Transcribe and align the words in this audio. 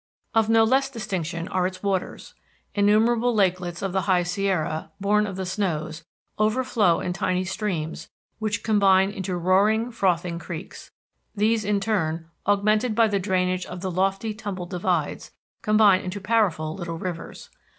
Of 0.33 0.49
no 0.49 0.63
less 0.63 0.89
distinction 0.89 1.47
are 1.49 1.67
its 1.67 1.83
waters. 1.83 2.33
Innumerable 2.73 3.35
lakelets 3.35 3.83
of 3.83 3.93
the 3.93 4.07
High 4.09 4.23
Sierra, 4.23 4.89
born 4.99 5.27
of 5.27 5.35
the 5.35 5.45
snows, 5.45 6.03
overflow 6.39 7.01
in 7.01 7.13
tiny 7.13 7.43
streams 7.45 8.09
which 8.39 8.63
combine 8.63 9.11
into 9.11 9.37
roaring, 9.37 9.91
frothing 9.91 10.39
creeks. 10.39 10.89
These 11.35 11.63
in 11.63 11.79
turn, 11.79 12.31
augmented 12.47 12.95
by 12.95 13.09
the 13.09 13.19
drainage 13.19 13.67
of 13.67 13.81
the 13.81 13.91
lofty 13.91 14.33
tumbled 14.33 14.71
divides, 14.71 15.33
combine 15.61 16.01
into 16.01 16.19
powerful 16.19 16.73
little 16.73 16.97
rivers. 16.97 17.51